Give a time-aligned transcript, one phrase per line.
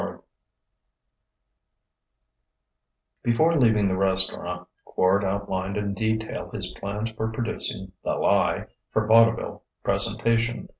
[0.01, 0.19] XXIII
[3.21, 9.05] Before leaving the restaurant Quard outlined in detail his plans for producing "The Lie" for
[9.05, 10.69] vaudeville presentation.